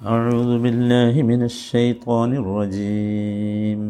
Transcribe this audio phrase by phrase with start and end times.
[0.00, 3.82] أعوذ بالله من الشيطان الرجيم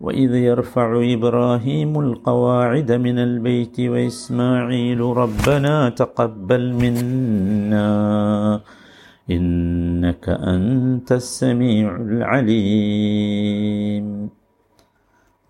[0.00, 7.90] وإذ يرفع إبراهيم القواعد من البيت وإسماعيل ربنا تقبل منا
[9.28, 10.24] إنك
[10.54, 14.06] أنت السميع العليم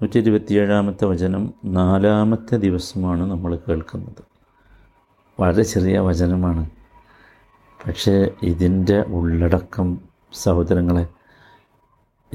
[0.01, 1.45] നൂറ്റി ഇരുപത്തിയേഴാമത്തെ വചനം
[1.77, 4.23] നാലാമത്തെ ദിവസമാണ് നമ്മൾ കേൾക്കുന്നത്
[5.39, 6.62] വളരെ ചെറിയ വചനമാണ്
[7.88, 9.88] പക്ഷേ ഇതിന്റെ ഉള്ളടക്കം
[10.34, 11.07] സഹോദരങ്ങളെ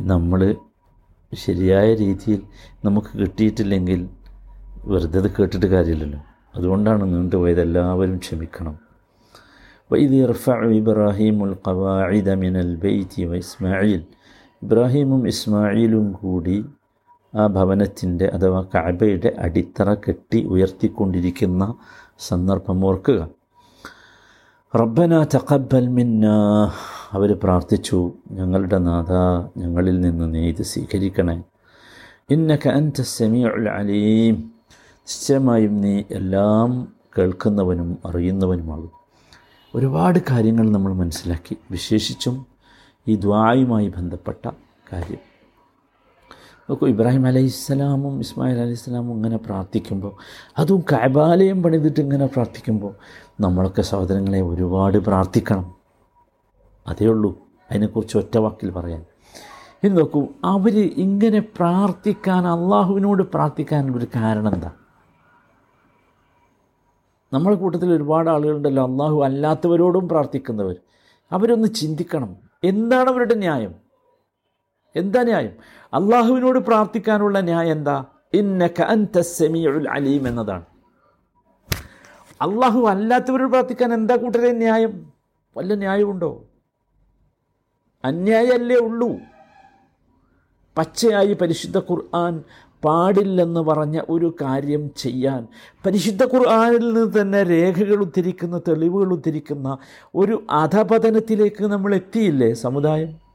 [0.01, 0.57] നമ്മൾ
[1.35, 2.43] ശരിയായ രീതിയിൽ
[2.85, 4.09] നമുക്ക് കിട്ടിയിട്ടില്ലെങ്കിൽ
[4.85, 6.21] വെറുതെ അത് കേട്ടിട്ട് കാര്യമില്ലല്ലോ.
[6.55, 8.79] അതുകൊണ്ടാണ് നീണ്ടുപോയത് എല്ലാവരും ക്ഷമിക്കണം.
[9.93, 14.03] വൈദ് ഇർഫ ഇബ്രാഹിമുൽ ഖവാഇദ മിനൽ ബൈത്തി വ ഇസ്മായിൽ
[14.63, 16.65] ഇബ്രാഹിമും ഇസ്മായിലും കൂടി
[17.35, 21.75] ആ ഭവനത്തിന്റെ അഥവാ കഅബയുടെ അടിത്തറ കെട്ടി ഉയർത്തിക്കൊണ്ടിരിക്കുന്ന
[22.19, 23.21] സന്ദർഭം ഓർക്കുക.
[24.77, 26.27] റബ്ബന തഖബ്ബൽ മിന്ന.
[27.13, 29.13] അവർ പ്രാർത്ഥിച്ചു ഞങ്ങളുടെ നാഥ
[29.61, 31.43] ഞങ്ങളിൽ നിന്ന് നീ ഇത് സ്വീകരിക്കണേ.
[32.31, 34.35] ഇന്നക അൻത സമീഉൽ അലീം.
[34.91, 38.91] നിശ്ചയമായും നീ എല്ലാം കേൾക്കുന്നവനും അറിയുന്നവനുമാകും.
[39.75, 41.57] ഒരുപാട് കാര്യങ്ങൾ നമ്മൾ മനസ്സിലാക്കി.
[41.71, 42.47] വിശേഷിച്ചും
[43.09, 44.51] ഈ ദ്വായുമായി ബന്ധപ്പെട്ട
[44.93, 45.26] കാര്യം.
[46.71, 50.17] നോക്കൂ ഇബ്രാഹിം അലൈഹിസ്സലാമും ഇസ്മായിൽ അലൈഹിസ്സലാമും ഇങ്ങനെ പ്രാർത്ഥിക്കുമ്പോൾ
[50.59, 52.95] അതും കൈബാലയം പണിതിട്ട് ഇങ്ങനെ പ്രാർത്ഥിക്കുമ്പോൾ
[53.41, 55.75] നമ്മളൊക്കെ സഹോദരങ്ങളെ ഒരുപാട് പ്രാർത്ഥിക്കണം.
[56.87, 57.39] അതേ ഉള്ളൂ.
[57.71, 59.05] അതിനെക്കുറിച്ച് ഒറ്റ വാക്കിൽ പറയാൻ.
[59.85, 64.71] ഇനി നോക്കൂ അവർ ഇങ്ങനെ പ്രാർത്ഥിക്കാൻ അള്ളാഹുവിനോട് പ്രാർത്ഥിക്കാനുള്ളൊരു കാരണം എന്താ?
[67.33, 70.77] നമ്മുടെ കൂട്ടത്തിൽ ഒരുപാട് ആളുകളുണ്ടല്ലോ അള്ളാഹു അല്ലാത്തവരോടും പ്രാർത്ഥിക്കുന്നവർ.
[71.33, 73.86] അവരൊന്ന് ചിന്തിക്കണം എന്താണ് അവരുടെ ന്യായം?
[74.97, 75.55] എന്താ ന്യായം?
[75.95, 78.05] അള്ളാഹുവിനോട് പ്രാർത്ഥിക്കാനുള്ള ന്യായം എന്താ?
[78.35, 79.19] ഇന്നക അൻത
[79.91, 80.65] അലീം എന്നതാണ്.
[82.43, 85.13] അള്ളാഹു അല്ലാത്തവരോട് പ്രാർത്ഥിക്കാൻ എന്താ കൂട്ടരെ ന്യായം?
[85.57, 86.45] വല്ല ന്യായമുണ്ടോ?
[88.05, 89.11] അന്യായമല്ലേ ഉള്ളൂ.
[90.79, 92.43] പച്ചയായി പരിശുദ്ധ ഖുർആൻ
[92.85, 95.47] പാടില്ലെന്ന് പറഞ്ഞ ഒരു കാര്യം ചെയ്യാൻ
[95.87, 99.79] പരിശുദ്ധ ഖുർആാനിൽ നിന്ന് തന്നെ രേഖകൾ ഉദ്ധരിക്കുന്ന തെളിവുകൾ ഉദ്ധരിക്കുന്ന
[100.15, 103.26] ഒരു അധപതനത്തിലേക്ക് നമ്മൾ എത്തിയില്ലേ സമുദായം?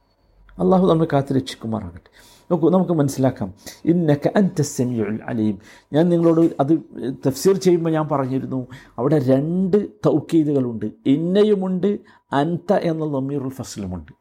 [0.59, 2.09] അള്ളാഹു നമ്മൾ കാത്തു രക്ഷിക്കുമാറാകട്ടെ
[2.51, 3.53] നോക്കൂ നമുക്ക് മനസ്സിലാക്കാം.
[3.85, 5.59] ഇന്നക്ക അൻത സെമിയുൽ അലീം.
[5.93, 6.79] ഞാൻ നിങ്ങളോട് അത്
[7.27, 8.67] തഫ്സീർ ചെയ്യുമ്പോൾ ഞാൻ പറഞ്ഞിരുന്നു
[8.97, 11.99] അവിടെ രണ്ട് തൗക്കീദുകളുണ്ട് ഇന്നയുമുണ്ട്
[12.33, 14.11] അൻത എന്ന ലമീറുൽ ഫസ്ലുമുണ്ട്.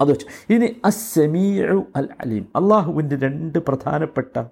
[0.00, 0.52] അത് വെച്ചു.
[0.52, 2.48] ഇനി അസമീഉ അൽ അലീം.
[2.56, 4.44] അള്ളാഹുവിന്റെ രണ്ട് പ്രധാനപ്പെട്ട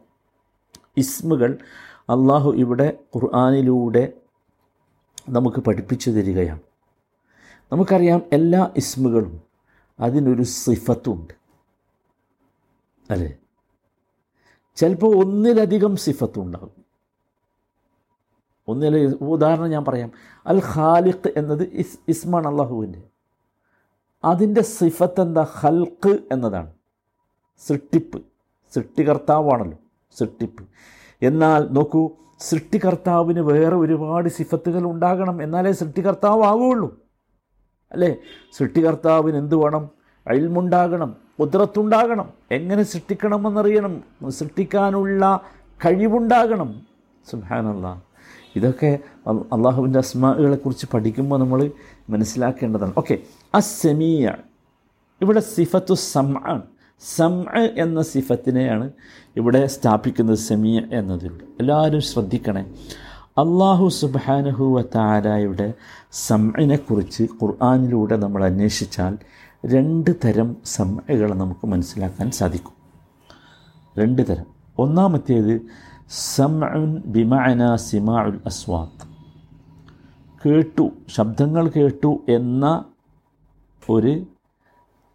[0.96, 1.58] ഇസ്മുകൾ
[2.00, 4.12] അള്ളാഹു ഇവിടെ ഖുർആാനിലൂടെ
[5.28, 6.60] നമുക്ക് പഠിപ്പിച്ചു തരികയാണ്.
[7.72, 9.43] നമുക്കറിയാം എല്ലാ ഇസ്മുകളും
[10.00, 11.34] അതിനൊരു സിഫത്തുണ്ട്.
[13.10, 13.36] അല്ലേ?
[14.76, 16.84] ചിലപ്പോൾ ഒന്നിലധികം സിഫത്തുണ്ടാകും.
[18.68, 20.12] ഒന്നിലെ ഉദാഹരണം ഞാൻ പറയാം.
[20.46, 23.02] അൽ ഖാലിഖ് എന്നത് ഇസ് ഇസ്മാണ് അള്ളാഹുവിന്റെ.
[24.24, 26.72] അതിന്റെ സിഫത്ത് എന്താ ഹൽക്ക് എന്നതാണ്.
[27.66, 28.22] സൃഷ്ടിപ്പ്.
[28.74, 29.78] സൃഷ്ടികർത്താവാണല്ലോ
[30.18, 30.68] സൃഷ്ടിപ്പ്.
[31.22, 37.03] എന്നാൽ നോക്കൂ സൃഷ്ടികർത്താവിന് വേറെ ഒരുപാട് സിഫത്തുകൾ ഉണ്ടാകണം എന്നാലേ സൃഷ്ടികർത്താവ് ആവുകയുള്ളൂ
[37.94, 38.14] അല്ലേ?
[38.56, 39.84] സൃഷ്ടികർത്താവിന് എന്ത് വേണം?
[40.28, 43.94] അയൽമുണ്ടാകണം കുതിരത്തുണ്ടാകണം എങ്ങനെ സൃഷ്ടിക്കണമെന്നറിയണം?
[44.28, 45.40] സൃഷ്ടിക്കാനുള്ള
[45.84, 46.70] കഴിവുണ്ടാകണം.
[47.30, 47.86] സുഹാനല്ല
[48.56, 51.70] ഇതൊക്കെ അള്ളാഹുവിന്റെ അസ്മാകളെ കുറിച്ച് പഠിക്കുമ്പോൾ നമ്മൾ
[52.10, 52.92] മനസ്സിലാക്കേണ്ടതാണ്.
[52.98, 53.18] ഓക്കെ.
[53.54, 54.34] അസമിയ
[55.22, 56.34] ഇവിടെ സിഫത്തു സം
[57.16, 57.44] സം
[57.76, 58.90] എന്ന സിഫത്തിനെയാണ്
[59.36, 60.36] ഇവിടെ സ്ഥാപിക്കുന്നത്.
[60.36, 62.64] സെമിയ എന്നതിൽ എല്ലാവരും ശ്രദ്ധിക്കണേ.
[63.36, 65.74] അള്ളാഹു സുബാനഹുവ താരായുടെ
[66.12, 69.18] സംഇനെക്കുറിച്ച് ഖുർആാനിലൂടെ നമ്മൾ അന്വേഷിച്ചാൽ
[69.66, 72.72] രണ്ട് തരം സംഇകൾ നമുക്ക് മനസ്സിലാക്കാൻ സാധിക്കും.
[73.98, 74.46] രണ്ട് തരം.
[74.78, 75.60] ഒന്നാമത്തേത്
[76.10, 79.04] സംഉൻ ബിമഅന സിമാഉൽ അസ്വാത്ത്
[80.44, 82.84] കേട്ടു ശബ്ദങ്ങൾ കേട്ടു എന്ന
[83.90, 84.26] ഒരു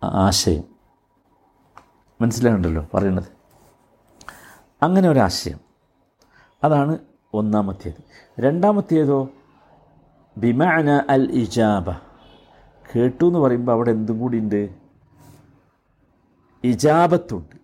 [0.04, 0.64] ആശയം.
[2.22, 3.30] മനസ്സിലാകണ്ടല്ലോ പറയുന്നത്?
[4.84, 5.60] അങ്ങനെ ഒരാശയം
[6.64, 6.98] അതാണ്
[7.34, 8.04] ഒന്നാമത്തേത്.
[8.40, 9.30] രണ്ടാമത്തേതോ
[10.38, 11.92] ബിമാന അൽ ഇജാബ.
[12.96, 14.70] കേട്ടു എന്ന് പറയുമ്പോൾ അവിടെ എന്തും കൂടി ഉണ്ട്?
[16.64, 17.56] ഇജാബത്തുണ്ട്.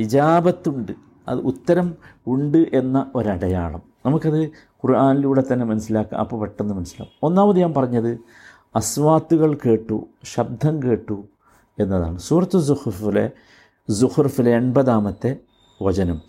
[0.00, 0.92] ഇജാബത്തുണ്ട്.
[1.28, 1.94] അത് ഉത്തരം
[2.26, 3.82] ഉണ്ട് എന്ന ഒരടയാളം.
[4.06, 6.20] നമുക്കത് ഖുർആാനിലൂടെ തന്നെ മനസ്സിലാക്കാം.
[6.20, 7.18] അപ്പോൾ പെട്ടെന്ന് മനസ്സിലാവും.
[7.22, 8.18] ഒന്നാമത് ഞാൻ പറഞ്ഞത്
[8.76, 11.24] അസ്വാത്തുകൾ കേട്ടു ശബ്ദം കേട്ടു
[11.78, 12.18] എന്നതാണ്.
[12.18, 13.30] സൂറത്ത് സുഹുഫിലെ
[13.90, 15.36] സുഹുർഫിലെ എൺപതാമത്തെ
[15.82, 16.22] വചനം.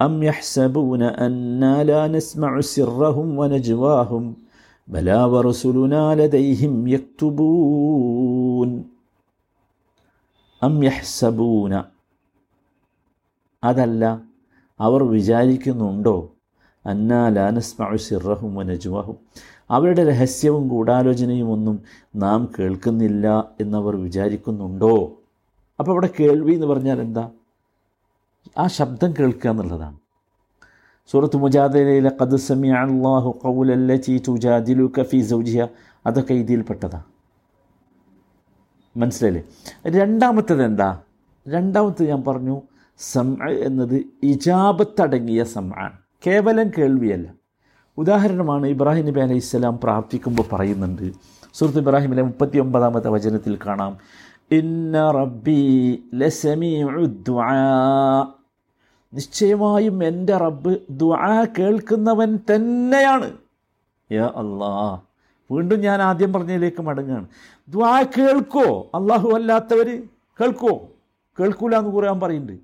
[0.00, 4.24] أم يحسبون أنا لا نسمع سرهم ونجواهم
[4.88, 8.70] بلى ورسلنا لديهم يكتبون
[10.62, 11.74] أم يحسبون
[13.62, 14.04] അതല്ല
[14.80, 16.16] അവർ വിചാരിക്കുന്നുണ്ടോ
[16.84, 19.16] അന്നാ ലാനസ്മഉ സിറഹും വനജുവഹും
[19.70, 21.76] അവരുടെ രഹസ്യവും ഗൂഢാലോചനയും ഒന്നും
[22.14, 23.26] നാം കേൾക്കുന്നില്ല
[23.62, 24.94] എന്നവർ വിചാരിക്കുന്നുണ്ടോ
[25.78, 27.24] അപ്പോൾ അവിടെ കേൾവി എന്ന് പറഞ്ഞാൽ എന്താ
[28.57, 29.97] ആ ശബ്ദം കേൾക്കുക എന്നുള്ളതാണ്.
[31.11, 33.39] സൂറത്ത് മുജാദയിലെ കത് സമി അള്ളാഹു
[33.95, 35.67] ചീ തുജാദിലു കഫി സൗജിയ
[36.05, 37.03] അതൊക്കെ ഇതിൽപ്പെട്ടതാണ്
[38.97, 39.43] മനസ്സിലായില്ലേ?
[39.87, 40.99] രണ്ടാമത്തേത് എന്താ?
[41.47, 42.61] രണ്ടാമത്തത് ഞാൻ പറഞ്ഞു
[42.97, 45.97] സം എന്നത് ഇജാബത്തടങ്ങിയ സമാണ്
[46.27, 47.33] കേവലം കേൾവിയല്ല.
[47.97, 51.11] ഉദാഹരണമാണ് ഇബ്രാഹിം നബി അലൈഹി സ്വലാം പ്രാർത്ഥിക്കുമ്പോൾ പറയുന്നുണ്ട്.
[51.53, 53.97] സുഹൃത്ത് ഇബ്രാഹിമിലെ മുപ്പത്തി ഒമ്പതാമത്തെ വചനത്തിൽ കാണാം.
[54.51, 56.03] ഇന്ന റബ്ബി
[59.13, 63.37] നിശ്ചയമായും എന്റെ റബ്ബ് ദുആ കേൾക്കുന്നവൻ തന്നെയാണ്.
[64.11, 64.99] യാ അല്ലാ.
[65.51, 67.27] വീണ്ടും ഞാൻ ആദ്യം പറഞ്ഞതിലേക്ക് മടങ്ങുകയാണ്
[67.69, 68.91] ദ്വാ കേൾക്കോ?
[68.95, 70.03] അള്ളാഹു അല്ലാത്തവർ
[70.41, 70.89] കേൾക്കുമോ
[71.39, 72.61] കേൾക്കൂല എന്ന് ഖുർആൻ പറയുന്നുണ്ട്.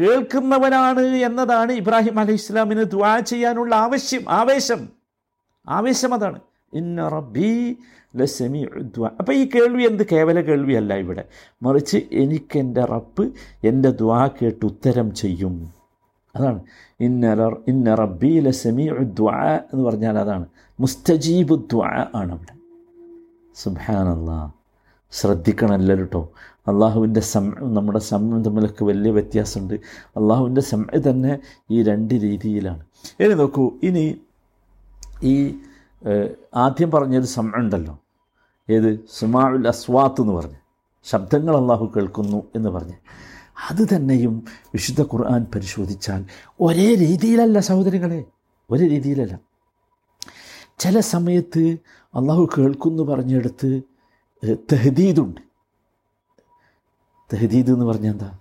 [0.00, 4.88] കേൾക്കുന്നവനാണ് എന്നതാണ് ഇബ്രാഹിം അലൈഹി ഇസ്ലാമിന് ദ്വാ ചെയ്യാനുള്ള ആവശ്യം ആവേശം.
[5.68, 6.40] ആവേശം അതാണ്.
[6.72, 7.76] ഇന്ന റബ്ബി
[8.16, 10.02] ലസമി ദ്വാ അപ്പോൾ ഈ കേൾവി എന്ത്?
[10.12, 11.24] കേവല കേൾവിയല്ല ഇവിടെ.
[11.62, 13.30] മറിച്ച് എനിക്കെന്റെ റബ്ബ്
[13.64, 15.72] എന്റെ ദ്വാ കേട്ട് ഉത്തരം ചെയ്യും.
[16.36, 16.60] അതാണ്.
[17.00, 20.46] ഇന്ന ഇന്ന റബ്ബി ലസമി ദ്വാ എന്ന് പറഞ്ഞാൽ അതാണ്.
[20.80, 21.84] മുസ്തജീബ് ദ്വ
[22.14, 22.54] ആണ് അവിടെ.
[23.54, 24.50] സുബാനല്ലാ
[25.12, 26.32] ശ്രദ്ധിക്കണം എല്ലാവരും കേട്ടോ.
[26.68, 29.74] അള്ളാഹുവിന്റെ സം നമ്മുടെ സമയം തമ്മിലൊക്കെ വലിയ വ്യത്യാസമുണ്ട്.
[30.16, 31.38] അള്ളാഹുവിന്റെ സമയം തന്നെ
[31.70, 32.80] ഈ രണ്ട് രീതിയിലാണ്.
[33.20, 33.72] ഇനി നോക്കൂ.
[33.82, 34.16] ഇനി
[35.22, 35.54] ഈ
[36.56, 37.98] ആദ്യം പറഞ്ഞൊരു സം ഉണ്ടല്ലോ
[38.70, 38.90] ഏത്?
[39.18, 40.54] സുമാഉൽ അസ്വാത്ത് എന്ന് പറഞ്ഞ്.
[41.04, 42.96] ശബ്ദങ്ങൾ അള്ളാഹു കേൾക്കുന്നു എന്ന് പറഞ്ഞ്.
[43.70, 44.44] അത് തന്നെയും
[44.74, 46.26] വിശുദ്ധ ഖുർആൻ പരിശോധിച്ചാൽ
[46.60, 48.24] ഒരേ രീതിയിലല്ല സഹോദരങ്ങളെ.
[48.70, 49.38] ഒരേ രീതിയിലല്ല.
[50.78, 51.76] ചില സമയത്ത്
[52.14, 53.82] അള്ളാഹു കേൾക്കുന്നു പറഞ്ഞെടുത്ത്
[54.72, 55.40] തെഹദീദുണ്ട്.
[57.32, 58.38] തെഹദീദ് എന്ന് പറഞ്ഞാൽ എന്താ?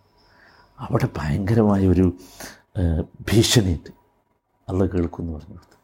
[0.80, 2.14] അവിടെ ഭയങ്കരമായ ഒരു
[3.22, 3.92] ഭീഷണിയുണ്ട്.
[4.70, 5.79] അള്ളാഹ് കേൾക്കുന്നു പറഞ്ഞെടുത്ത്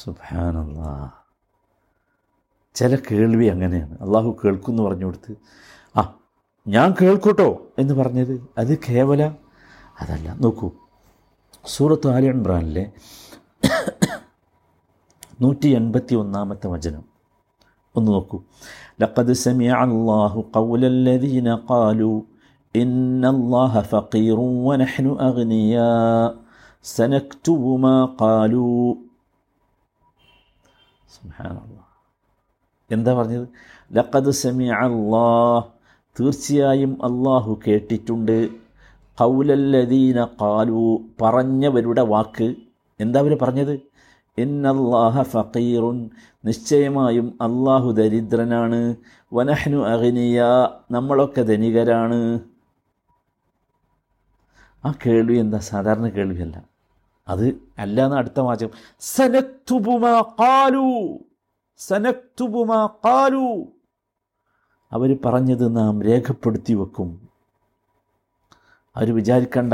[0.00, 0.92] സുബാനല്ലാ
[2.74, 3.94] ചില കേൾവി അങ്ങനെയാണ്.
[4.04, 5.32] അള്ളാഹു കേൾക്കുമെന്ന് പറഞ്ഞു കൊടുത്ത്
[5.96, 6.02] ആ
[6.66, 7.48] ഞാൻ കേൾക്കൂട്ടോ
[7.78, 9.22] എന്ന് പറഞ്ഞത് അത് കേവല
[10.00, 10.28] അതല്ല.
[10.40, 10.68] നോക്കൂ
[11.74, 12.84] സൂറത്ത് ആലി ഇമ്രാനിലെ
[15.42, 17.04] നൂറ്റി എൺപത്തി ഒന്നാമത്തെ വചനം.
[17.96, 18.38] ഒന്ന് നോക്കൂ.
[19.02, 22.12] ലഖദ് സമിഅ അല്ലാഹു ഖൗലല്ലദീന ഖാലു
[22.74, 25.88] ഇന്ന അല്ലാഹ ഫഖീറു വനഹ്നു അഗ്നിയാ
[26.84, 28.66] സനക്തുബു മാ ഖാലു.
[32.90, 33.48] എന്താ പറഞ്ഞത്?
[33.92, 35.60] ലഖദ് സമി അള്ളാ
[36.20, 38.48] തീർച്ചയായും അള്ളാഹു കേട്ടിട്ടുണ്ട്.
[39.20, 42.54] കൗലല്ലദീന കാലു പറഞ്ഞവരുടെ വാക്ക്.
[43.00, 43.80] എന്താ അവർ പറഞ്ഞത്?
[44.38, 46.10] ഇന്നല്ലാഹ ഫക്കീറുൻ
[46.44, 48.96] നിശ്ചയമായും അള്ളാഹു ദരിദ്രനാണ്.
[49.32, 50.44] വനഹ്നു അഗ്നിയ.
[50.90, 52.40] നമ്മളൊക്കെ ധനികരാണ്.
[54.84, 55.58] ആ കേൾവി എന്താ?
[55.58, 56.71] സാധാരണ കേൾവിയല്ല.
[57.28, 58.70] അത് അല്ല എന്ന് അടുത്ത വാചകം.
[59.00, 61.18] സനക്തുബുമാ കാലു
[61.78, 63.66] സനക്തുബുമാ കാലു
[64.92, 67.28] അവർ പറഞ്ഞത് നാം രേഖപ്പെടുത്തി വെക്കും.
[68.96, 69.72] അവർ വിചാരിക്കണ്ട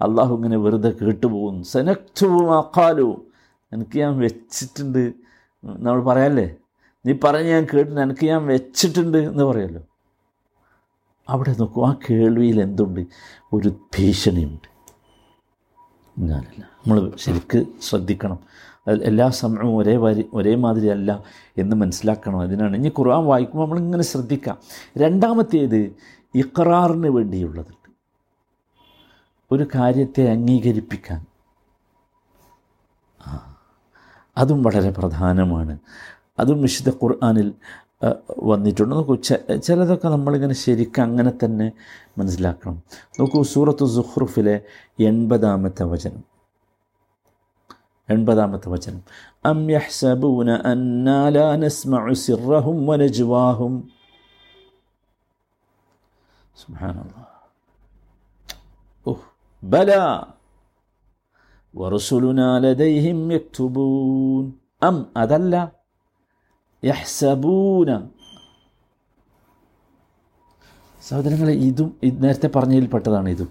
[0.00, 1.62] അള്ളാഹു ഇങ്ങനെ വെറുതെ കേട്ടുപോകും.
[1.62, 3.26] സനക്തുബുമാ കാലു
[3.72, 5.12] എനിക്ക് ഞാൻ വെച്ചിട്ടുണ്ട്.
[5.64, 6.56] നമ്മൾ പറയാല്ലേ?
[7.06, 9.82] നീ പറഞ്ഞ് ഞാൻ കേട്ടിട്ട് എനിക്ക് ഞാൻ വെച്ചിട്ടുണ്ട് എന്ന് പറയല്ലോ.
[11.28, 13.06] അവിടെ നോക്കൂ ആ കേൾവിയിൽ എന്തുണ്ട്?
[13.52, 14.77] ഒരു ഭീഷണിയുണ്ട്.
[16.18, 18.38] ഞാനല്ല നമ്മൾ ശരിക്ക് ശ്രദ്ധിക്കണം.
[19.02, 21.22] എല്ലാ സമയവും ഒരേ വരി ഒരേ മാതിരി അല്ല
[21.58, 22.40] എന്ന് മനസ്സിലാക്കണം.
[22.40, 24.58] അതിനാണ് ഇനി ഖുർആൻ വായിക്കുമ്പോൾ നമ്മളിങ്ങനെ ശ്രദ്ധിക്കാം.
[24.98, 25.92] രണ്ടാമത്തേത്
[26.34, 27.90] ഇഖറാറിന് വേണ്ടിയുള്ളതുണ്ട്.
[29.52, 31.26] ഒരു കാര്യത്തെ അംഗീകരിപ്പിക്കാൻ.
[34.38, 35.78] അതും വളരെ പ്രധാനമാണ്.
[36.38, 37.52] അതും വിശുദ്ധ ഖുർആാനിൽ
[38.38, 38.94] വന്നിട്ടുണ്ട്.
[38.94, 39.14] നോക്കൂ
[39.64, 41.72] ചിലതൊക്കെ നമ്മളിങ്ങനെ ശരിക്കും അങ്ങനെ തന്നെ
[42.18, 42.82] മനസ്സിലാക്കണം.
[43.20, 44.60] നോക്കൂ സൂറത്ത് സുഹ്റുഫിലെ
[45.00, 46.24] എൺപതാമത്തെ വചനം.
[48.10, 49.02] എൺപതാമത്തെ വചനം.
[49.44, 53.90] അം യഹ്സബൂന അന്നാലാ നസ്മഉ സിർറഹും വനജ്വാഹും.
[56.56, 57.26] സുബ്ഹാനല്ലാഹ്
[59.06, 59.20] ഓഹ്
[59.64, 60.22] ബല.
[61.76, 64.52] വറസുലുനാ ലദൈഹിം യക്തുബൂൻ.
[64.82, 65.77] അം അതല്ല.
[66.84, 68.08] യഹ്സബൂന.
[71.08, 73.48] സഹോദരങ്ങളെ ഇതും നേരത്തെ പറഞ്ഞതിൽപ്പെട്ടതാണ് ഇതും.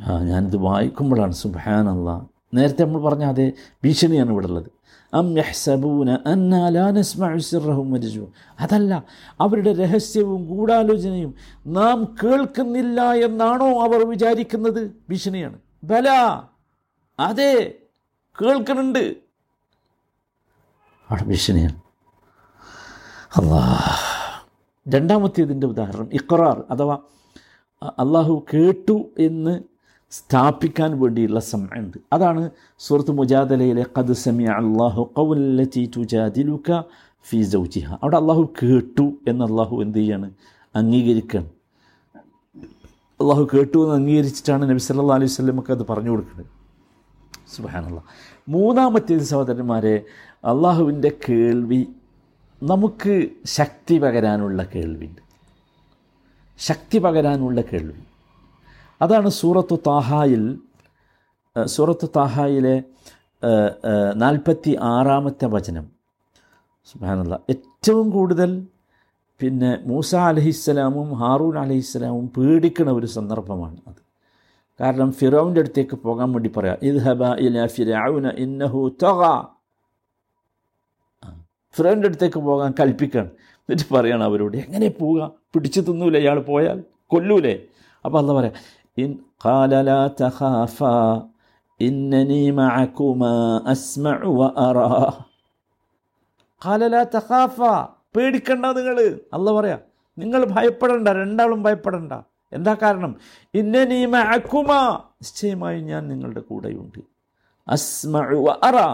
[0.00, 3.52] ആ ഞാനിത് വായിക്കുമ്പോഴാണ് സുബാനല്ല നേരത്തെ നമ്മൾ പറഞ്ഞ അതേ
[3.84, 4.70] ഭീഷണിയാണ് ഇവിടെ ഉള്ളത്.
[5.14, 8.26] അം യഹ്സബൂന അന്നാലാനസ്മഹും മരിച്ചു
[8.60, 9.04] അതല്ല
[9.40, 11.34] അവരുടെ രഹസ്യവും ഗൂഢാലോചനയും
[11.66, 14.90] നാം കേൾക്കുന്നില്ല എന്നാണോ അവർ വിചാരിക്കുന്നത്?
[15.10, 15.58] ഭീഷണിയാണ്.
[15.84, 16.08] ബല
[17.18, 17.74] അതെ
[18.42, 19.23] കേൾക്കുന്നുണ്ട്.
[21.10, 21.78] അവിടെ ഭീഷണിയാണ്
[23.36, 23.62] രണ്ടാമത്തെ
[24.86, 26.96] രണ്ടാമത്തേതിന്റെ ഉദാഹരണം ഇഖറാർ അഥവാ
[28.02, 28.96] അള്ളാഹു കേട്ടു
[29.26, 29.54] എന്ന്
[30.12, 32.42] സ്ഥാപിക്കാൻ വേണ്ടിയുള്ള സമയമുണ്ട് അതാണ്
[32.86, 36.78] സുഹൃത്ത് മുജാദലയിലെ ഖദ് സമി അള്ളാഹു കൗലറ്റി തുജാദിലുക്ക
[37.26, 40.28] ഫി ജൗജിഹ അവിടെ അള്ളാഹു കേട്ടു എന്ന് അള്ളാഹു എന്ത് ചെയ്യാണ്?
[40.74, 41.50] അംഗീകരിക്കുകയാണ്
[43.20, 46.50] അള്ളാഹു കേട്ടു എന്ന് അംഗീകരിച്ചിട്ടാണ് നബി സല്ലാ അലൈഹി സ്വലമൊക്കെ അത് പറഞ്ഞു കൊടുക്കുന്നത്.
[47.54, 48.00] സുബാനുള്ള
[48.54, 49.94] മൂന്നാമത്തേത് സഹോദരന്മാരെ
[50.44, 51.86] അള്ളാഹുവിന്റെ കേൾവി
[52.62, 55.22] നമുക്ക് ശക്തി പകരാനുള്ള കേൾവിയുണ്ട്
[56.58, 58.02] ശക്തി പകരാനുള്ള കേൾവി.
[59.02, 60.58] അതാണ് സൂറത്ത് താഹായിൽ
[61.66, 62.82] സൂറത്ത് താഹായിലെ
[64.14, 65.90] നാൽപ്പത്തി ആറാമത്തെ വചനം.
[66.84, 68.66] സുബാനല്ല ഏറ്റവും കൂടുതൽ
[69.40, 74.00] പിന്നെ മൂസ അലഹിസ്സലാമും ഹാറൂൻ അലഹിസ്സലാമും പേടിക്കുന്ന ഒരു സന്ദർഭമാണ് അത്.
[74.80, 79.53] കാരണം ഫിറോവിന്റെ അടുത്തേക്ക് പോകാൻ വേണ്ടി പറയാം ഇത് ഹബ ഇല ഫിറൌന ഇന്നഹു തൊക
[81.76, 83.30] ഫിറോവിന്റെ അടുത്തേക്ക് പോകാൻ കൽപ്പിക്കണം.
[83.68, 85.32] എന്നിട്ട് പറയണം അവരോട് എങ്ങനെ പോവുക?
[85.54, 86.78] പിടിച്ചു തിന്നൂലേ ഇയാൾ പോയാൽ?
[87.06, 87.54] കൊല്ലൂലേ?
[88.04, 88.52] അപ്പോൾ അല്ല പറയാം
[88.98, 89.10] ഇൻ
[89.44, 89.90] ഖാലല
[90.20, 90.82] തഹാഫ
[91.80, 93.32] ഇന്നനി മഅകുമാ
[93.66, 94.88] അസ്മഉ വ അറാ.
[96.62, 97.58] ഖാലല തഹാഫ
[98.16, 98.98] പേടിക്കണ്ട നിങ്ങൾ.
[99.32, 99.78] അല്ല പറയാ
[100.18, 102.12] നിങ്ങൾ ഭയപ്പെടണ്ട രണ്ടാളും ഭയപ്പെടണ്ട.
[102.52, 103.16] എന്താ കാരണം?
[103.54, 104.80] ഇന്നനി മഅകുമാ.
[105.22, 107.00] നിശ്ചയമായും ഞാൻ നിങ്ങളുടെ കൂടെയുണ്ട്.
[107.68, 108.86] അസ്മഉ വ അറാ.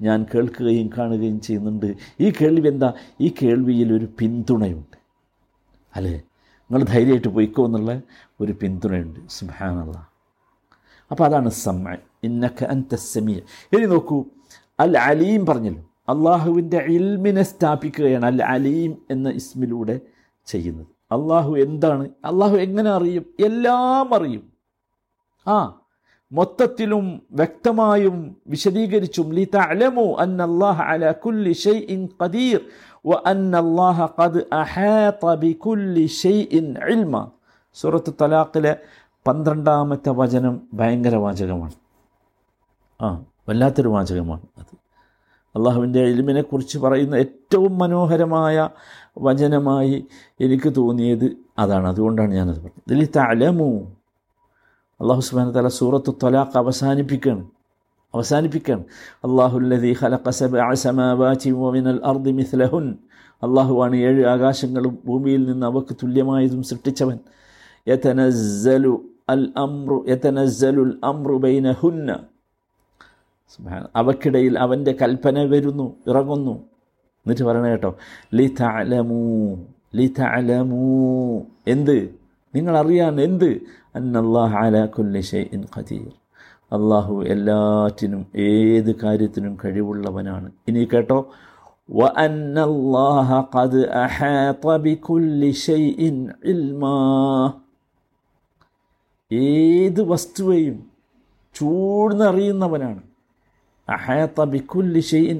[0.00, 1.94] ഞാൻ കേൾക്കുകയും കാണുകയും ചെയ്യുന്നുണ്ട്.
[2.20, 2.92] ഈ കേൾവി എന്താ?
[3.20, 4.98] ഈ കേൾവിയിൽ ഒരു പിന്തുണയുണ്ട്.
[5.96, 6.22] അല്ലേ?
[6.70, 8.00] നിങ്ങൾ ധൈര്യമായിട്ട് പോയിക്കോ എന്നുള്ള
[8.40, 9.20] ഒരു പിന്തുണയുണ്ട്.
[9.28, 10.06] സുഹാനുള്ള
[11.10, 13.36] അപ്പോൾ അതാണ് സമ്മ ഇന്നക്ക അൻത സമീയ
[13.72, 14.24] ഇനി നോക്കൂ.
[14.80, 15.82] അൽ അലീം പറഞ്ഞല്ലോ.
[16.08, 20.00] അള്ളാഹുവിന്റെ ഇൽമിനെ സ്ഥാപിക്കുകയാണ് അൽ അലീം എന്ന ഇസ്മിലൂടെ
[20.46, 20.86] ചെയ്യുന്നത്.
[21.12, 22.04] അള്ളാഹു എന്താണ്?
[22.04, 23.26] അള്ളാഹു എങ്ങനെ അറിയും?
[23.40, 24.52] എല്ലാം അറിയും.
[25.48, 25.80] ആ
[26.32, 30.42] മൊത്തത്തിലും വ്യക്തമായും വിശദീകരിച്ചും ലി തഅലമു അന്ന
[30.80, 32.60] അലാ കുല്ലി ഷൈഇൻ ഖദീർ
[33.06, 33.60] വ അന്ന
[34.18, 37.30] ഖദ് അഹാത ബികുല്ലി ഷൈഇൻ ഇൽമ.
[37.74, 38.76] സൂറത്ത് തലാഖിലെ
[39.26, 41.72] പന്ത്രണ്ടാമത്തെ വചനം ഭയങ്കര വാചകമാണ്.
[43.02, 44.74] ആ വല്ലാത്തൊരു വാചകമാണ് അത്.
[45.56, 48.68] അള്ളാഹുവിന്റെ ഇൽമിനെ കുറിച്ച് പറയുന്ന ഏറ്റവും മനോഹരമായ
[49.18, 50.06] വചനമായി
[50.40, 51.88] എനിക്ക് തോന്നിയത് അതാണ്.
[51.88, 53.00] അതുകൊണ്ടാണ് ഞാനത് പറഞ്ഞത്.
[53.00, 53.97] ലി തഅലമു
[55.00, 57.44] അള്ളാഹു സുബാന തല സൂറത്ത് തൊലാഖ് അവസാനിപ്പിക്കുകയാണ്
[58.14, 58.84] അവസാനിപ്പിക്കുകയാണ്
[59.24, 59.96] അള്ളാഹുല്ലതി
[62.32, 62.86] മിഥ്ലഹുൻ
[63.42, 67.18] അള്ളാഹുവാണ് ഏഴ് ആകാശങ്ങളും ഭൂമിയിൽ നിന്ന് അവക്ക് തുല്യമായതും സൃഷ്ടിച്ചവൻ.
[67.88, 72.18] യതനസ്സലു അൽ അമ്രു യതനസ്സലുൽ അമ്രു ബൈനഹുന്ന.
[73.96, 76.54] അവക്കിടയിൽ അവന്റെ കൽപ്പന വരുന്നു ഇറങ്ങുന്നു.
[77.24, 77.96] എന്നിട്ട് പറയണ കേട്ടോ
[78.34, 79.20] ലി തലമൂ
[79.94, 80.82] ലി തലമൂ
[81.66, 81.98] എന്ത്?
[82.54, 83.60] നിങ്ങളറിയാൻ എന്ത്?
[85.76, 86.08] ഖദീർ.
[86.72, 90.52] അള്ളാഹു എല്ലാറ്റിനും ഏത് കാര്യത്തിനും കഴിവുള്ളവനാണ്.
[90.68, 91.34] ഇനി കേട്ടോ.
[93.54, 94.66] ഖദ് അഹാത
[99.32, 100.90] ഏത് വസ്തുവെയും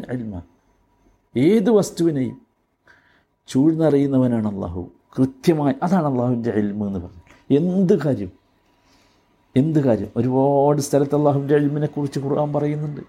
[0.08, 0.40] അൽമ
[1.36, 2.42] ഏത് വസ്തുവിനെയും
[3.48, 7.28] ചൂഴ്ന്നറിയുന്നവനാണ് അള്ളാഹു കൃത്യമായി അതാണ് അള്ളാഹുവിന്റെ അൽമ എന്ന് പറഞ്ഞത്.
[7.50, 8.47] എന്ത് കാര്യം?
[9.55, 13.03] എന്ത് കാര്യം ഒരുപാട് സ്ഥലത്ത് അള്ളാഹുവിൻ്റെ അൽമിനെ കുറിച്ച് ഖുർആൻ പറയുന്നുണ്ട്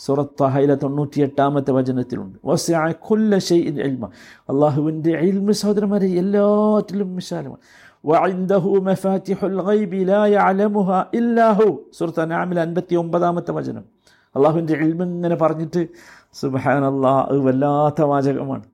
[0.00, 2.36] സുറത്താഹയിലെ തൊണ്ണൂറ്റി എട്ടാമത്തെ വചനത്തിലുണ്ട്
[4.48, 7.62] അള്ളാഹുവിൻ്റെ അയിൽമ സഹോദരന്മാരെ എല്ലാറ്റിലും വിശാലമാണ്
[8.04, 13.84] وعنده مفاتح الغيب لا يعلمها إلا هو സൂറത്ത് അനാമിൽ അൻപത്തി ഒമ്പതാമത്തെ വചനം
[14.34, 15.82] അള്ളാഹുവിൻ്റെ ഇൽമ ഇങ്ങനെ പറഞ്ഞിട്ട്
[16.40, 18.64] സുബാൻ അള്ളാഹ് വല്ലാത്ത വാചകമാണ്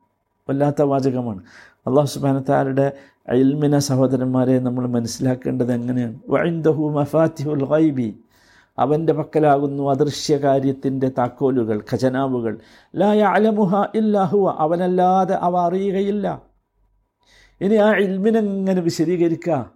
[0.50, 1.42] വല്ലാത്ത വാചകമാണ്.
[1.88, 2.92] അള്ളാഹു സുബാനത്താരുടെ
[3.30, 6.20] അയൽമിന സഹോദരന്മാരെ നമ്മൾ മനസ്സിലാക്കേണ്ടത് എങ്ങനെയാണ്?
[6.30, 8.20] വൈന്ദഹു മഫാത്തിഹുൽ ഗൈബി.
[8.80, 12.58] അവന്റെ പക്കലാകുന്നു അദൃശ്യകാര്യത്തിന്റെ താക്കോലുകൾ ഖജനാവുകൾ.
[12.96, 16.42] ലായ അലമുഹ ഇല്ലാഹുവ അവനല്ലാതെ അവ അറിയുകയില്ല.
[17.62, 19.72] ഇനി ആ ഇൽമിനെങ്ങനെ വിശദീകരിക്കുക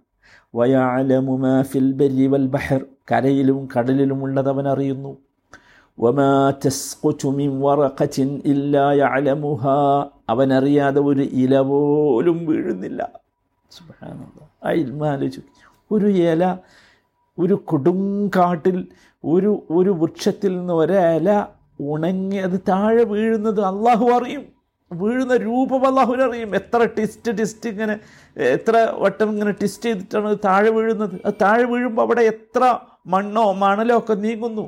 [0.54, 2.84] വയാലമു ഫിൽ ബരി വൽ ബഹർ.
[3.12, 5.16] കരയിലും കടലിലും ഉള്ളതവൻ അറിയുന്നു.
[6.00, 10.08] വമാ തസ്ഖുതു മിൻ വറഖത്തിൻ ഇല്ലാ യഅലമുഹാ.
[10.29, 13.01] അവൻ അറിയാതെ ഒരു ഇല പോലും വീഴുന്നില്ല
[13.71, 15.41] സുബ്ഹാനല്ലാഹ് ആ ഇൽമ ആലോചിച്ചു
[15.91, 16.43] ഒരു ഇല
[17.37, 18.77] ഒരു കൊടുങ്കാട്ടിൽ
[19.23, 21.29] ഒരു ഒരു വൃക്ഷത്തിൽ നിന്ന് ഒരില
[21.85, 24.43] ഉണങ്ങി അത് താഴെ വീഴുന്നത് അള്ളാഹു അറിയും
[24.91, 27.95] വീഴുന്ന രൂപം അള്ളാഹുവിനറിയും എത്ര ടിസ്റ്റ് ടിസ്റ്റ് ഇങ്ങനെ
[28.55, 32.63] എത്ര വട്ടം ഇങ്ങനെ ടിസ്റ്റ് ചെയ്തിട്ടാണ് അത് താഴെ വീഴുന്നത് അത് താഴെ വീഴുമ്പോൾ അവിടെ എത്ര
[33.07, 34.65] മണ്ണോ മണലോ ഒക്കെ നീങ്ങുന്നു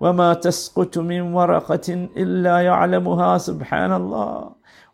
[0.00, 4.30] وما تسقط من ورقة إلا يعلمها سبحان الله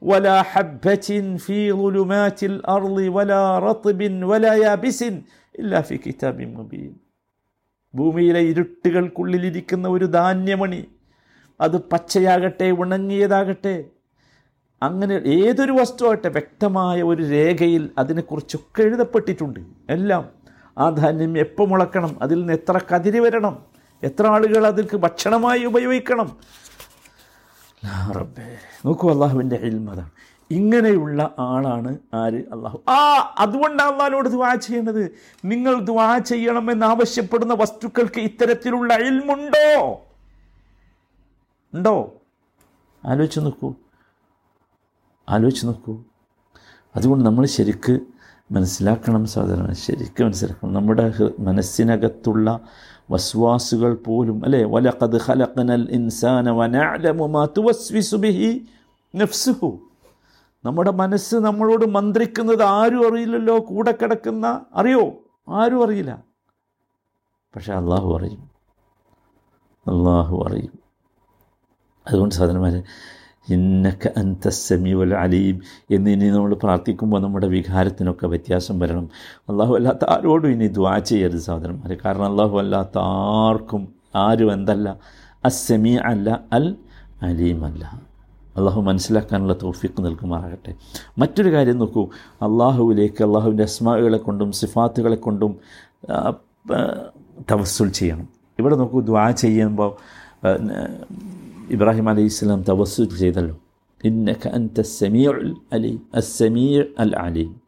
[0.10, 1.07] ولا حبة
[1.45, 5.01] في ظلمات الأرض ولا رطب ولا يابس
[5.60, 6.91] إلا في كتاب مبين.
[7.95, 10.81] ഭൂമിയിലെ ഇരുട്ടുകൾക്കുള്ളിലിരിക്കുന്ന ഒരു ധാന്യമണി.
[11.62, 13.86] അത് പച്ചയാകട്ടെ ഉണങ്ങിയതാകട്ടെ.
[14.83, 19.60] അങ്ങനെ ഏതൊരു വസ്തുവാകട്ടെ വ്യക്തമായ ഒരു രേഖയിൽ അതിനെക്കുറിച്ചൊക്കെ എഴുതപ്പെട്ടിട്ടുണ്ട്.
[19.89, 20.24] എല്ലാം
[20.77, 23.55] ആ ധാന്യം എപ്പോൾ മുളക്കണം അതിൽ നിന്ന് എത്ര കതിരി വരണം
[24.03, 26.29] എത്ര ആളുകൾ അതിൽക്ക് ഭക്ഷണമായി ഉപയോഗിക്കണം
[28.11, 28.57] റബ്ബേ.
[28.85, 30.11] നോക്കൂ അള്ളാഹുവിന്റെ ഇൽമതാണ്
[30.51, 32.33] ഇങ്ങനെയുള്ള ആളാണ് ആര്?
[32.33, 32.81] അള്ളാഹു.
[32.89, 35.11] ആ അതുകൊണ്ടാണ് അള്ളാഹിനോട് ദുവാ ചെയ്യേണ്ടത്.
[35.45, 40.01] നിങ്ങൾ ദുവാ ചെയ്യണമെന്ന് ആവശ്യപ്പെടുന്ന വസ്തുക്കൾക്ക് ഇത്തരത്തിലുള്ള ഇൽമുണ്ടോ?
[41.73, 42.13] ഉണ്ടോ?
[43.05, 43.73] ആലോചിച്ച് നോക്കൂ.
[45.29, 46.03] ആലോചിച്ച് നോക്കൂ.
[46.95, 47.99] അതുകൊണ്ട് നമ്മൾ ശരിക്ക്
[48.53, 50.74] മനസ്സിലാക്കണം സാധാരണ ശരിക്കും മനസ്സിലാക്കണം.
[50.74, 52.60] നമ്മുടെ മനസ്സിനകത്തുള്ള
[53.12, 54.63] വസ്വാസുകൾ പോലും അല്ലേ?
[54.63, 58.67] വലഖദ് ഖലഖനൽ ഇൻസാന വനഅലമു മാ തുവസ്വിസു ബിഹി
[59.15, 59.79] നഫ്സുഹു.
[60.65, 65.13] നമ്മുടെ മനസ്സ് നമ്മളോട് മന്ത്രിക്കുന്നത് ആരും അറിയില്ലല്ലോ കൂടെ കിടക്കുന്ന അറിയോ?
[65.50, 66.24] ആരും അറിയില്ല.
[67.55, 68.51] പക്ഷെ അള്ളാഹു അറിയും.
[69.88, 70.79] അള്ളാഹു അറിയും.
[72.07, 72.83] അതുകൊണ്ട് സഹോദരന്മാരെ
[73.50, 75.62] ഇന്നക്ക അന്ത സമീവൽ അലീം.
[75.91, 79.09] എന്നിനി നമ്മൾ പ്രാർത്ഥിക്കുമ്പോൾ നമ്മുടെ വികാരത്തിനൊക്കെ വ്യത്യാസം വരണം.
[79.50, 81.97] അള്ളാഹു അല്ലാത്ത ആരോടും ഇനി ദ്വാ ചെയ്യരുത് സഹോദരന്മാരെ.
[82.05, 85.00] കാരണം അള്ളാഹു അല്ലാത്ത ആർക്കും ആരും എന്തല്ല
[85.45, 86.75] അസമീ അല്ല അൽ
[87.21, 88.01] അലീമല്ല
[88.57, 90.75] അള്ളാഹു മനസ്സിലാക്കാനുള്ള തോഫിക്ക് നൽകുമാറാകട്ടെ.
[91.17, 92.03] മറ്റൊരു കാര്യം നോക്കൂ.
[92.41, 95.55] അള്ളാഹുവിലേക്ക് അള്ളാഹുവിന്റെ അസ്മാകളെ കൊണ്ടും സിഫാത്തുകളെ കൊണ്ടും
[97.51, 98.27] തവസ്സുൽ ചെയ്യണം.
[98.59, 99.91] ഇവിടെ നോക്കൂ ദ്വാ ചെയ്യുമ്പോൾ
[101.70, 103.60] ഇബ്രാഹിം അലൈഹി ഇസ്ലാം തവസ്സുൽ ചെയ്തല്ലോ.
[104.03, 107.62] ഇന്നക അൻത സമീഉൽ അലി അസമീർ അൽ അലീം.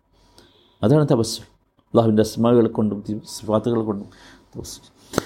[0.84, 4.08] അതാണ് തപസ്സു അള്ളാഹുവിന്റെ അസ്മകൾ കൊണ്ടും സ്വാത്തുകൾ കൊണ്ടും
[4.56, 5.18] തവസ്സുൽ.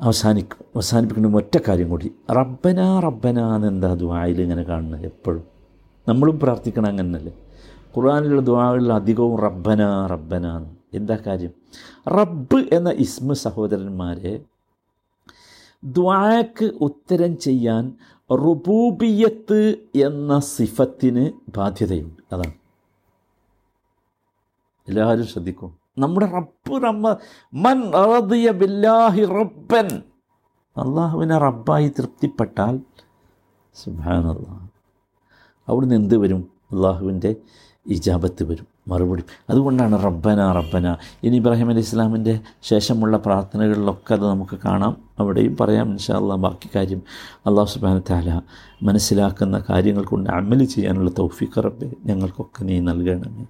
[0.00, 2.12] അവസാനിക്കും അവസാനിപ്പിക്കുന്ന ഒറ്റ കാര്യം കൂടി.
[2.30, 5.44] റബ്ബന റബ്ബന എന്നെന്താ ദുബായിൽ ഇങ്ങനെ കാണുന്നത് എപ്പോഴും?
[6.08, 7.32] നമ്മളും പ്രാർത്ഥിക്കണം അങ്ങനല്ലേ?
[7.96, 10.66] ഖുർആാനിലുള്ള ദുആകളിൽ അധികവും റബ്ബന റബ്ബന.
[10.94, 11.50] എന്താ കാര്യം?
[12.08, 14.40] റബ്ബ് എന്ന ഇസ്മ സഹോദരന്മാരെ
[15.84, 17.94] ദ്വാക്ക് ഉത്തരം ചെയ്യാൻ
[18.32, 22.34] റുബൂബിയത്ത് എന്ന സിഫത്തിന് ബാധ്യതയുണ്ട്.
[22.34, 22.54] അതാണ്.
[24.88, 25.76] എല്ലാവരും ശ്രദ്ധിക്കും.
[25.98, 27.16] നമ്മുടെ റബ്ബ് നമ്മ
[27.54, 29.88] മൻ റദിയ ബില്ലാഹി റബ്ബൻ.
[30.76, 32.80] അള്ളാഹുവിനെ റബ്ബായി തൃപ്തിപ്പെട്ടാൽ
[33.74, 34.68] സുബാനല്ലാ
[35.68, 36.50] അവിടുന്ന് എന്ത് വരും?
[36.72, 37.36] അള്ളാഹുവിന്റെ
[37.86, 38.71] ഇജാബത്ത് വരും.
[38.88, 39.22] മറുപടി.
[39.50, 40.96] അതുകൊണ്ടാണ് റബ്ബന റബ്ബന.
[41.24, 44.96] ഇനി ഇബ്രാഹിം അലി ഇസ്ലാമിന്റെ ശേഷമുള്ള പ്രാർത്ഥനകളിലൊക്കെ അത് നമുക്ക് കാണാം.
[45.18, 47.02] അവിടെയും പറയാം ഇൻഷാ അള്ളാഹ് ബാക്കി കാര്യം
[47.46, 48.40] അള്ളാഹു സുബാന താല
[48.82, 53.44] മനസ്സിലാക്കുന്ന കാര്യങ്ങൾ കൊണ്ട് അമൽ ചെയ്യാനുള്ള തൗഫീഖ് റബ്ബെ ഞങ്ങൾക്കൊക്കെ നീ നൽകണമേ.